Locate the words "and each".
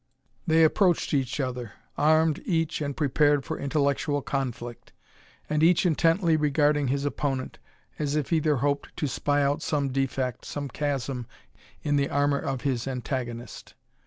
5.47-5.85